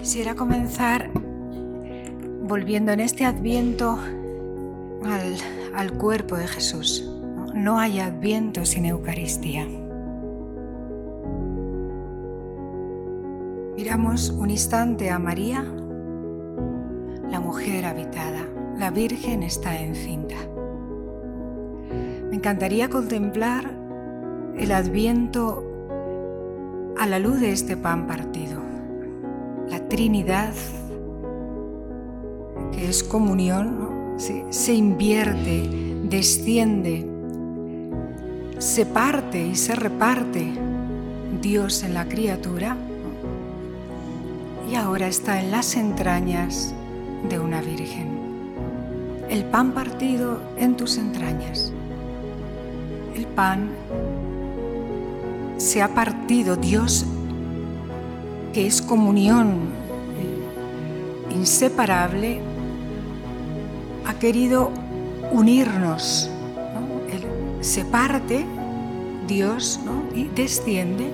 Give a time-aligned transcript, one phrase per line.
[0.00, 1.10] Quisiera comenzar
[2.42, 3.98] volviendo en este adviento
[5.74, 7.06] al, cuerpo de Jesús.
[7.54, 9.66] No hay adviento sin Eucaristía.
[13.76, 15.66] Miramos un instante a María,
[17.28, 18.46] la mujer habitada.
[18.78, 20.36] La Virgen está encinta.
[22.30, 23.70] Me encantaría contemplar
[24.56, 25.62] el adviento
[26.98, 28.69] a la luz de este pan partido.
[29.70, 30.52] La Trinidad,
[32.72, 35.70] que es comunión, se, invierte,
[36.04, 37.06] desciende,
[38.58, 40.52] se parte y se reparte
[41.40, 42.76] Dios en la criatura
[44.68, 46.74] y ahora está en las entrañas
[47.28, 48.08] de una virgen.
[49.28, 51.72] El pan partido en tus entrañas.
[53.14, 53.70] El pan
[55.58, 57.06] se ha partido Dios,
[58.52, 59.70] que es comunión
[61.30, 62.40] inseparable,
[64.06, 64.70] ha querido
[65.32, 66.30] unirnos.
[67.60, 68.44] se parte
[69.28, 69.78] Dios
[70.14, 71.10] y desciende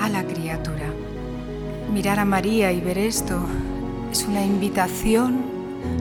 [0.00, 0.92] a la criatura.
[1.92, 3.38] Mirar a María y ver esto
[4.10, 5.40] es una invitación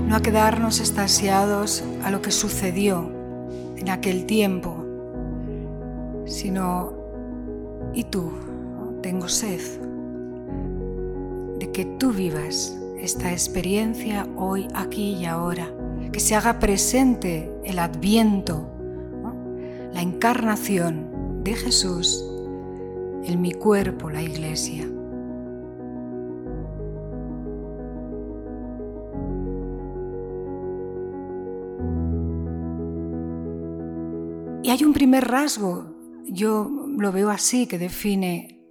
[0.07, 3.11] no a quedarnos estasiados a lo que sucedió
[3.75, 4.85] en aquel tiempo,
[6.25, 6.93] sino
[7.93, 8.31] y tú,
[9.01, 9.80] tengo sed
[11.73, 15.73] que tú vivas esta experiencia hoy, aquí y ahora,
[16.11, 18.67] que se haga presente el adviento,
[19.93, 22.25] la encarnación de Jesús
[23.23, 24.87] en mi cuerpo, la iglesia.
[34.63, 38.61] Y hay un primer rasgo, yo lo veo así, que define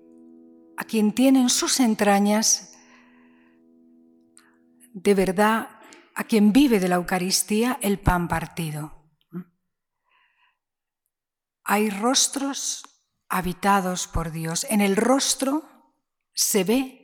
[0.76, 2.69] a quien tiene en sus entrañas
[4.92, 5.68] de verdad,
[6.14, 9.00] a quien vive de la Eucaristía el pan partido.
[11.64, 12.82] Hay rostros
[13.28, 14.66] habitados por Dios.
[14.68, 15.62] En el rostro
[16.34, 17.00] se ve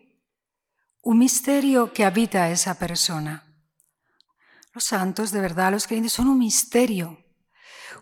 [1.03, 3.45] un misterio que habita a esa persona.
[4.73, 7.25] Los santos, de verdad, los creyentes son un misterio.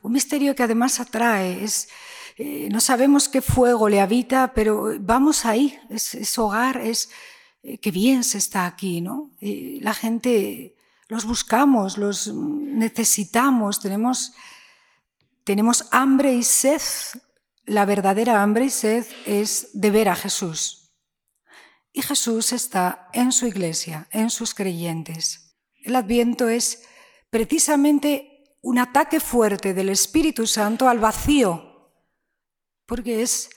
[0.03, 1.89] Un misterio que además atrae, es,
[2.37, 7.11] eh, no sabemos qué fuego le habita, pero vamos ahí, es, hogar, es
[7.65, 9.33] eh, qué bien se está aquí, ¿no?
[9.41, 10.77] la gente
[11.09, 14.33] los buscamos, los necesitamos, tenemos,
[15.43, 16.81] tenemos hambre y sed.
[17.67, 20.93] La verdadera hambre y sed es de ver a Jesús.
[21.93, 25.57] Y Jesús está en su iglesia, en sus creyentes.
[25.83, 26.83] El adviento es
[27.31, 31.75] precisamente un ataque fuerte del Espíritu Santo al vacío
[32.87, 33.51] porque es,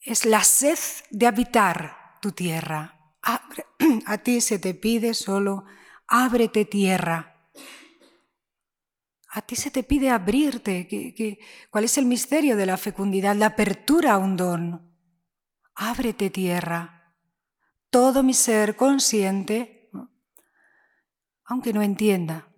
[0.00, 0.78] es la sed
[1.10, 2.95] de habitar tu tierra.
[4.06, 5.64] a ti se te pide solo,
[6.06, 7.50] ábrete tierra.
[9.30, 10.88] A ti se te pide abrirte.
[11.70, 13.36] cuál es el misterio de la fecundidad?
[13.36, 14.96] La apertura a un don.
[15.74, 17.14] Ábrete tierra.
[17.90, 19.90] Todo mi ser consciente,
[21.44, 22.48] aunque no entienda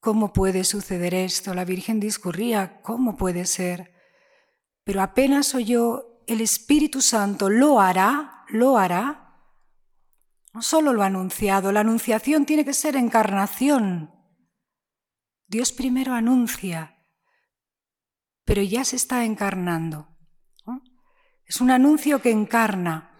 [0.00, 1.54] cómo puede suceder esto.
[1.54, 3.98] La Virgen discurría, ¿cómo puede ser?
[4.88, 9.24] pero apenas oyó el Espíritu Santo lo hará, lo hará.
[10.52, 14.14] No solo lo ha anunciado, la anunciación tiene que ser encarnación.
[15.46, 17.04] Dios primero anuncia,
[18.44, 20.16] pero ya se está encarnando.
[21.44, 23.14] Es un anuncio que encarna.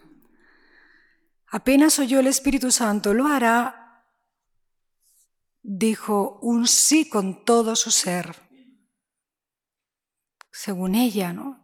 [1.47, 4.05] Apenas oyó el Espíritu Santo, lo hará,
[5.61, 8.49] dijo un sí con todo su ser
[10.59, 11.58] según ella, ¿no?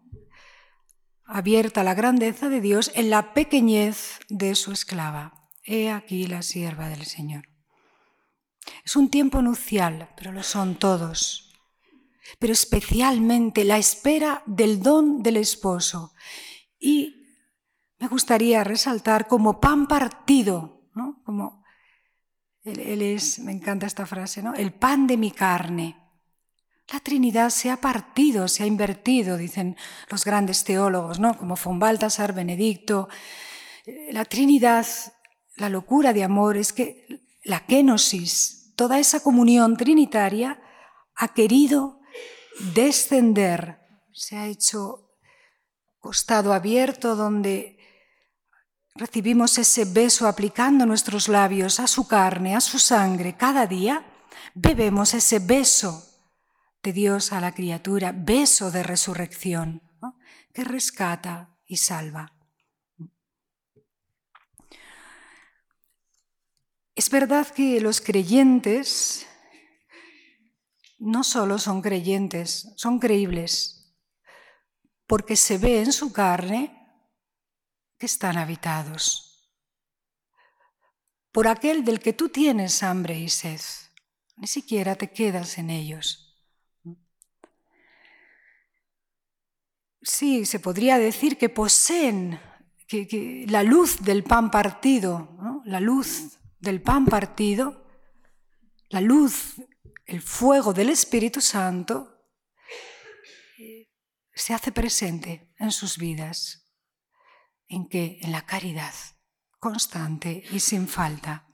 [1.26, 5.34] Abierta la grandeza de Dios en la pequeñez de su esclava.
[5.64, 7.48] He aquí la sierva del Señor.
[8.84, 11.54] Es un tiempo nupcial, pero lo son todos.
[12.40, 16.14] Pero especialmente la espera del don del esposo.
[16.80, 17.16] Y
[18.00, 21.22] me gustaría resaltar como pan partido, ¿no?
[21.24, 21.64] Como
[22.64, 24.54] él, es, me encanta esta frase, ¿no?
[24.54, 26.05] El pan de mi carne.
[26.92, 29.76] La Trinidad se ha partido, se ha invertido, dicen
[30.10, 31.36] los grandes teólogos, ¿no?
[31.36, 33.10] como von Baltasar, Benedicto.
[34.12, 34.86] La Trinidad,
[35.56, 37.08] la locura de amor es que
[37.44, 40.62] la kenosis, toda esa comunión trinitaria,
[41.16, 42.02] ha querido
[42.76, 43.80] descender,
[44.14, 45.18] se ha hecho
[46.00, 47.80] costado abierto donde
[48.94, 54.06] recibimos ese beso aplicando nuestros labios a su carne, a su sangre, cada día
[54.54, 56.15] bebemos ese beso
[56.86, 59.82] de Dios a la criatura, beso de resurrección,
[60.54, 62.32] que rescata y salva.
[66.94, 69.26] Es verdad que los creyentes
[71.00, 73.96] no solo son creyentes, son creíbles,
[75.08, 76.72] porque se ve en su carne
[77.98, 79.26] que están habitados
[81.32, 83.60] por aquel del que tú tienes hambre y sed.
[84.38, 86.25] Ni siquiera te quedas en ellos.
[90.06, 92.40] Sí, se podría decir que poseen
[92.88, 95.36] que, la luz del pan partido,
[95.66, 97.88] la luz del pan partido,
[98.90, 99.56] la luz,
[100.06, 102.22] el fuego del Espíritu Santo,
[103.58, 103.90] eh,
[104.32, 106.72] se hace presente en sus vidas.
[107.68, 108.94] ¿En que En la caridad
[109.60, 111.48] constante y sin falta.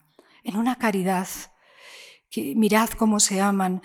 [0.44, 1.30] En una caridad
[2.30, 3.82] que mirad cómo se aman,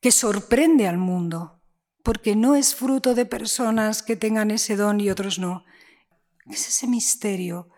[0.00, 1.59] que sorprende al mundo,
[2.02, 5.64] porque no es fruto de personas que tengan ese don y otros no.
[6.46, 7.68] Es ese misterio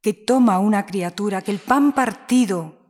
[0.00, 2.88] que toma una criatura, que el pan partido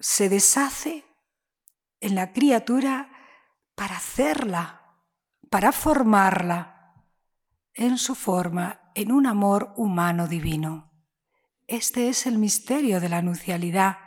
[0.00, 1.04] se deshace
[2.00, 3.10] en la criatura
[3.76, 4.98] para hacerla,
[5.48, 6.96] para formarla
[7.74, 10.90] en su forma, en un amor humano divino.
[11.68, 14.01] Este es el misterio de la nucialidad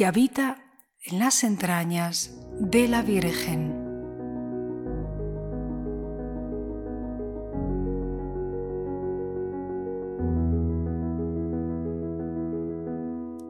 [0.00, 0.56] que habita
[1.04, 3.76] en las entrañas de la Virgen.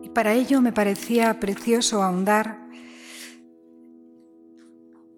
[0.02, 2.58] Y para ello me parecía precioso ahondar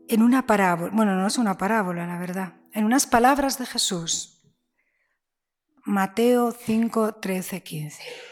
[0.08, 4.52] en una parábola, bueno, no es una parábola, la verdad, en unas palabras de Jesús.
[5.86, 8.31] Mateo 5, 13, 15.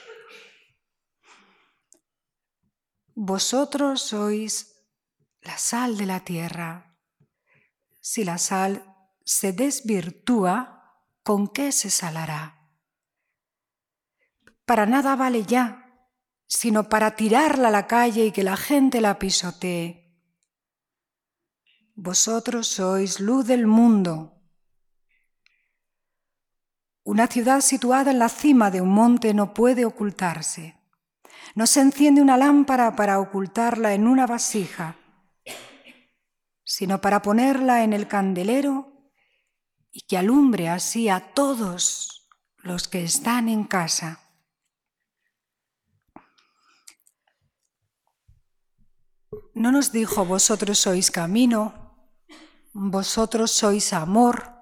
[3.22, 4.80] Vosotros sois
[5.42, 6.96] la sal de la tierra.
[8.00, 8.82] Si la sal
[9.26, 12.72] se desvirtúa, ¿con qué se salará?
[14.64, 16.00] Para nada vale ya,
[16.46, 20.16] sino para tirarla a la calle y que la gente la pisotee.
[21.94, 24.40] Vosotros sois luz del mundo.
[27.02, 30.79] Una ciudad situada en la cima de un monte no puede ocultarse.
[31.54, 34.96] No se enciende una lámpara para ocultarla en una vasija,
[36.64, 39.10] sino para ponerla en el candelero
[39.90, 44.20] y que alumbre así a todos los que están en casa.
[49.54, 51.96] No nos dijo vosotros sois camino,
[52.72, 54.54] vosotros sois amor,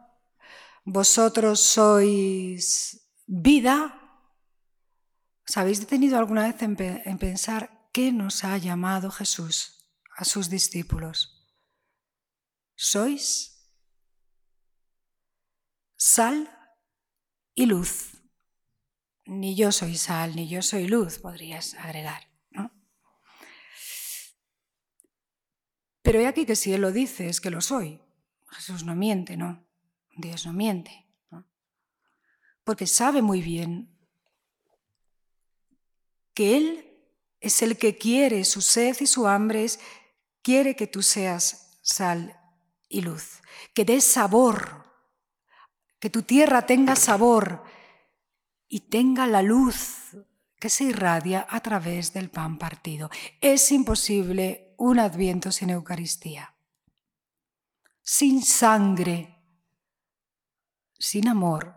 [0.85, 3.98] vosotros sois vida,
[5.49, 6.77] ¿Os habéis detenido alguna vez en,
[7.19, 11.49] pensar qué nos ha llamado Jesús a sus discípulos?
[12.75, 13.67] Sois
[15.97, 16.51] sal
[17.55, 18.21] y luz.
[19.25, 22.29] Ni yo soy sal, ni yo soy luz, podrías agregar.
[22.51, 22.71] ¿no?
[26.03, 28.03] Pero he aquí que si Él lo dice es que lo soy.
[28.51, 29.67] Jesús no miente, ¿no?
[30.15, 31.07] Dios no miente.
[32.65, 33.98] Porque sabe muy bien
[36.39, 36.97] que Él
[37.41, 39.67] es el que quiere su sed y su hambre,
[40.41, 42.39] quiere que tú seas sal
[42.89, 43.43] y luz,
[43.75, 44.85] que des sabor,
[45.99, 47.65] que tu tierra tenga sabor
[48.69, 50.17] y tenga la luz
[50.61, 53.11] que se irradia a través del pan partido.
[53.41, 56.55] Es imposible un adviento sin Eucaristía,
[58.01, 59.43] sin sangre,
[61.01, 61.75] sin amor.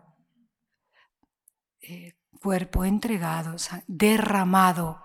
[1.80, 3.56] Eh, cuerpo entregado,
[3.86, 5.02] derramado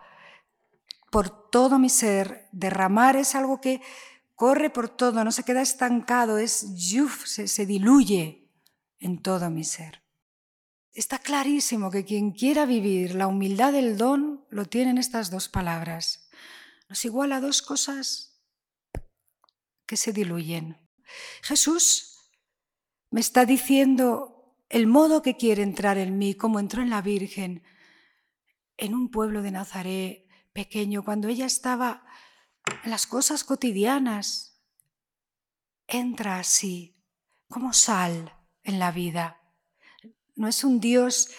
[1.10, 2.50] por todo mi ser.
[2.52, 3.82] Derramar es algo que
[4.36, 8.52] corre por todo, no se queda estancado, es yuf, se, se diluye
[9.00, 10.04] en todo mi ser.
[10.94, 15.48] Está clarísimo que quien quiera vivir la humildad del don lo tiene en estas dos
[15.48, 16.28] palabras.
[16.90, 18.42] Nos iguala dos cosas
[19.86, 20.78] que se diluyen.
[21.44, 22.32] Jesús
[23.12, 24.37] me está diciendo
[24.70, 27.64] el modo que quiere entrar en mí, como entró en la Virgen,
[28.78, 32.04] en un pueblo de Nazaret pequeño, cuando ella estaba
[32.84, 34.62] en las cosas cotidianas,
[35.88, 37.02] entra así,
[37.48, 38.34] como sal
[38.64, 39.42] en la vida.
[40.36, 41.30] No es un Dios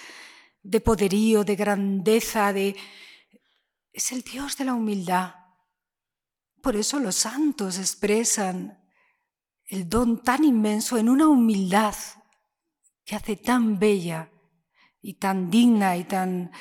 [0.63, 2.77] de poderío, de grandeza, de...
[3.93, 5.35] Es el Dios de la humildad.
[6.63, 8.83] Por eso los santos expresan
[9.67, 11.95] el don tan inmenso en una humildad
[13.09, 14.31] que hace tan bella
[15.01, 16.53] y tan digna y tan,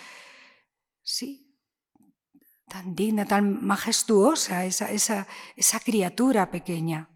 [1.04, 1.54] sí,
[2.70, 5.27] tan digna, tan majestuosa esa, esa,
[5.58, 7.10] esa criatura pequeña.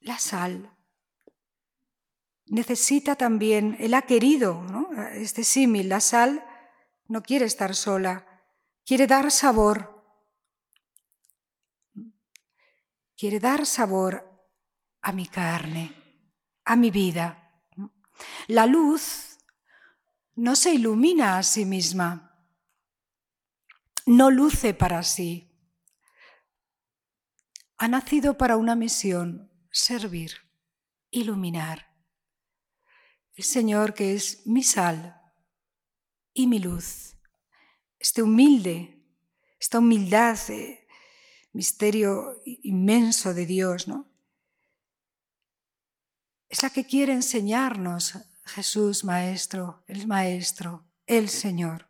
[0.00, 0.76] La sal
[2.44, 4.62] necesita también, él ha querido,
[5.14, 6.44] este símil, la sal
[7.08, 8.44] no quiere estar sola,
[8.84, 10.04] quiere dar sabor,
[13.16, 14.28] quiere dar sabor
[15.00, 15.94] a mi carne,
[16.66, 17.39] a mi vida.
[18.46, 19.38] La luz
[20.34, 22.30] no se ilumina a sí misma,
[24.06, 25.46] no luce para sí.
[27.76, 30.32] Ha nacido para una misión, servir,
[31.10, 31.94] iluminar.
[33.34, 35.20] El Señor que es mi sal
[36.32, 37.16] y mi luz.
[37.98, 39.02] Este humilde,
[39.58, 40.86] esta humildad, eh,
[41.52, 44.09] misterio inmenso de Dios, ¿no?
[46.50, 51.88] Es que quiere enseñarnos Jesús, Maestro, el Maestro, el Señor.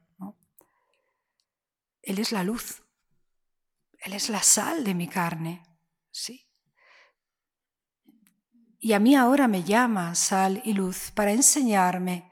[2.03, 2.83] Él es la luz,
[4.01, 5.63] Él es la sal de mi carne,
[6.11, 6.47] sí.
[8.79, 12.31] Y a mí ahora me llama sal y luz para enseñarme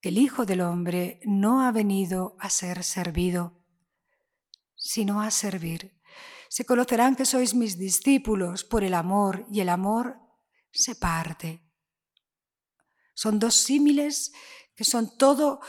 [0.00, 3.60] que el Hijo del Hombre no ha venido a ser servido,
[4.76, 6.00] sino a servir.
[6.48, 10.27] Se conocerán que sois mis discípulos por el amor y el amor
[10.70, 11.62] se parte.
[13.14, 14.32] Son dos símiles
[14.74, 15.60] que son todo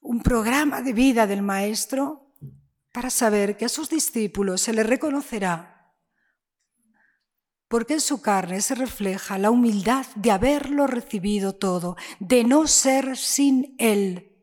[0.00, 2.34] un programa de vida del Maestro
[2.92, 5.80] para saber que a sus discípulos se les reconocerá
[7.70, 13.16] porque en su carne se refleja la humildad de haberlo recibido todo, de no ser
[13.16, 14.36] sin Él,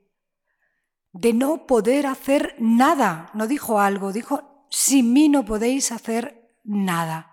[1.12, 3.29] de no poder hacer nada.
[3.34, 7.26] No dijo algo, dijo, sin mí no podéis hacer nada.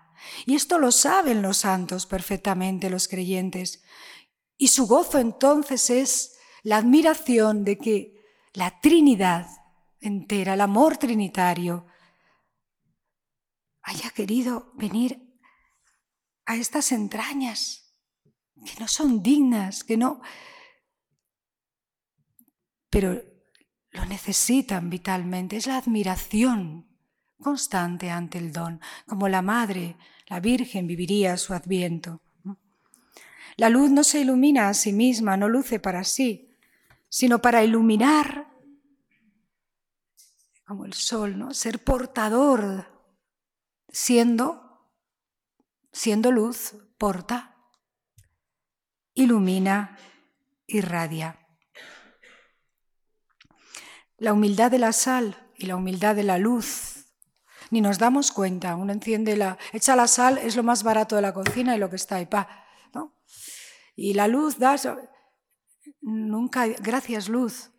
[0.45, 3.83] Y esto lo saben los santos perfectamente, los creyentes.
[4.57, 9.47] Y su gozo entonces es la admiración de que la Trinidad
[9.99, 11.87] entera, el amor trinitario,
[13.81, 15.39] haya querido venir
[16.45, 17.93] a estas entrañas
[18.65, 20.21] que no son dignas, que no...
[22.89, 23.21] Pero
[23.91, 26.94] lo necesitan vitalmente, es la admiración
[27.41, 32.21] constante ante el don, como la Madre, la Virgen viviría su adviento.
[33.57, 36.55] La luz no se ilumina a sí misma, no luce para sí,
[37.07, 38.51] sino para iluminar,
[40.65, 41.53] como el sol, ¿no?
[41.53, 42.91] ser portador,
[43.87, 44.65] siendo
[45.95, 47.55] siendo luz, porta,
[49.13, 49.97] ilumina,
[50.67, 51.39] irradia.
[54.17, 56.94] La humildad de la sal y la humildad de la luz,
[57.71, 58.75] ni nos damos cuenta.
[58.75, 61.89] Uno enciende la, echa la sal, es lo más barato de la cocina y lo
[61.89, 62.47] que está ahí, pa,
[62.93, 63.13] ¿no?
[63.95, 64.75] Y la luz da,
[66.01, 67.71] nunca, gracias luz,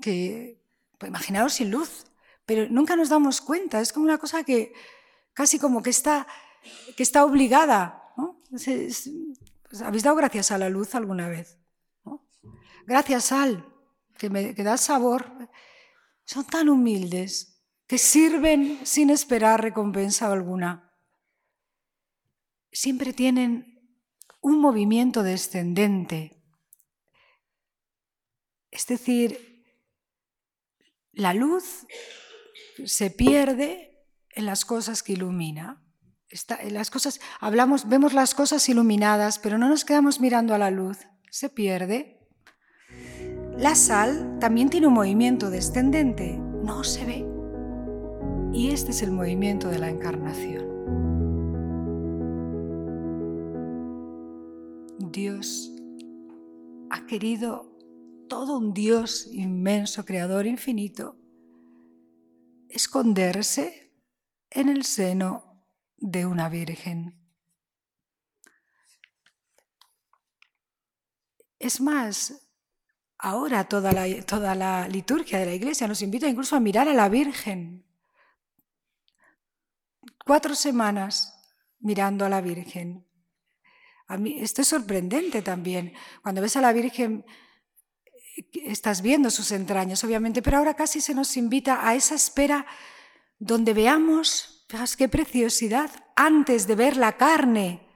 [0.00, 0.62] que,
[0.98, 2.06] pues imaginaos sin luz,
[2.46, 4.72] pero nunca nos damos cuenta, es como una cosa que
[5.34, 6.26] casi como que está
[6.96, 8.12] que está obligada.
[8.16, 8.40] ¿no?
[8.50, 9.10] Pues,
[9.82, 11.58] ¿Habéis dado gracias a la luz alguna vez?
[12.86, 13.66] Gracias al
[14.18, 15.26] que me que da sabor.
[16.24, 17.51] Son tan humildes
[17.92, 20.96] que sirven sin esperar recompensa alguna.
[22.72, 23.86] Siempre tienen
[24.40, 26.42] un movimiento descendente.
[28.70, 29.62] Es decir,
[31.12, 31.86] la luz
[32.86, 35.84] se pierde en las cosas que ilumina
[36.70, 40.96] las cosas, hablamos, vemos las cosas iluminadas, pero no nos quedamos mirando a la luz,
[41.30, 42.26] se pierde.
[43.58, 47.31] La sal también tiene un movimiento descendente, no se ve.
[48.52, 50.72] Y este es el movimiento de la encarnación.
[54.98, 55.72] Dios
[56.90, 57.70] ha querido,
[58.28, 61.16] todo un Dios inmenso, creador infinito,
[62.68, 63.92] esconderse
[64.50, 65.64] en el seno
[65.96, 67.22] de una virgen.
[71.58, 72.48] Es más,
[73.18, 77.84] ahora toda la, liturgia de la iglesia nos invita incluso a mirar a la Virgen.
[80.32, 81.34] Cuatro semanas
[81.78, 83.06] mirando a la Virgen.
[84.06, 85.92] A mí, esto es sorprendente también.
[86.22, 87.26] Cuando ves a la Virgen,
[88.64, 92.64] estás viendo sus entrañas, obviamente, pero ahora casi se nos invita a esa espera
[93.38, 97.86] donde veamos qué preciosidad antes de ver la carne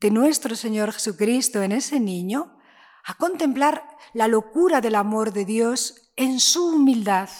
[0.00, 2.58] de nuestro Señor Jesucristo en ese niño,
[3.04, 3.84] a contemplar
[4.14, 7.30] la locura del amor de Dios en su humildad.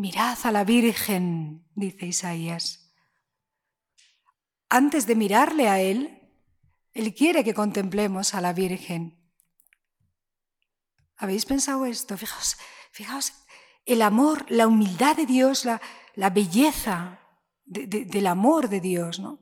[0.00, 2.90] Mirad a la Virgen, dice Isaías.
[4.70, 6.22] Antes de mirarle a Él,
[6.94, 9.22] Él quiere que contemplemos a la Virgen.
[11.18, 12.16] ¿Habéis pensado esto?
[12.16, 12.56] Fijaos,
[12.92, 13.34] fijaos
[13.84, 17.20] el amor, la humildad de Dios, la, belleza
[17.66, 19.20] del amor de Dios.
[19.20, 19.38] ¿no?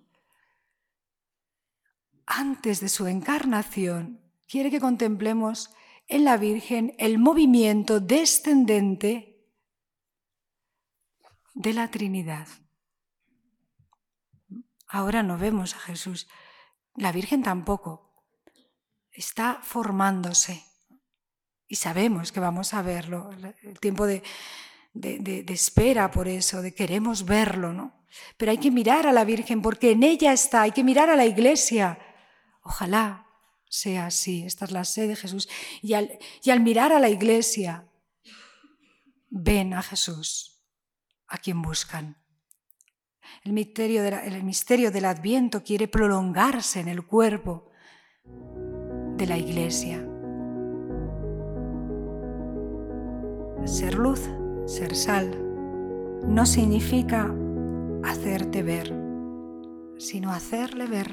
[2.26, 5.70] antes de su encarnación, quiere que contemplemos
[6.08, 9.37] en la Virgen el movimiento descendente
[11.58, 12.46] de la Trinidad.
[14.86, 16.28] Ahora no vemos a Jesús,
[16.94, 18.14] la Virgen tampoco.
[19.10, 20.64] Está formándose
[21.66, 23.30] y sabemos que vamos a verlo.
[23.62, 24.22] El tiempo de,
[24.94, 28.06] de, espera por eso, de queremos verlo, ¿no?
[28.36, 31.16] Pero hay que mirar a la Virgen porque en ella está, hay que mirar a
[31.16, 31.98] la iglesia.
[32.62, 33.26] Ojalá
[33.68, 35.48] sea así, esta es la sed de Jesús.
[35.82, 37.88] Y al, y al mirar a la iglesia,
[39.28, 40.57] ven a Jesús,
[41.28, 42.16] a quien buscan.
[43.44, 47.70] El misterio, el misterio del adviento quiere prolongarse en el cuerpo
[48.24, 50.04] de la iglesia.
[53.64, 54.28] Ser luz
[54.68, 55.30] ser sal
[56.26, 57.34] no significa
[58.04, 58.94] hacerte ver,
[59.98, 61.10] sino hacerle ver.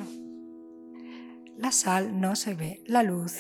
[1.57, 3.33] La sal no se ve, la luz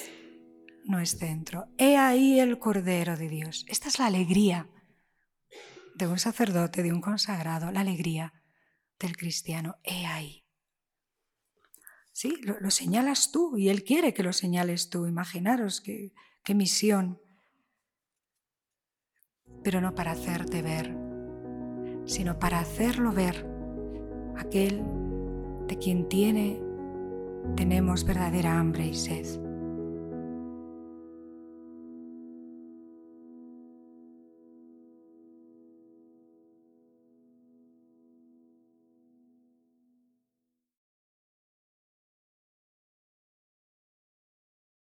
[0.85, 1.67] no es dentro.
[1.77, 3.65] He ahí el Cordero de Dios.
[3.67, 4.69] Esta es la alegría
[5.95, 8.33] de un sacerdote, de un consagrado, la alegría
[8.99, 9.77] del cristiano.
[9.83, 10.45] He ahí.
[12.11, 15.07] Sí, lo, señalas tú y Él quiere que lo señales tú.
[15.07, 17.19] Imaginaros qué, qué misión
[19.65, 20.95] pero no para hacerte ver,
[22.05, 23.47] sino para hacerlo ver
[24.37, 24.83] aquel
[25.67, 26.61] de quien tiene,
[27.55, 29.44] tenemos verdadera hambre y sed.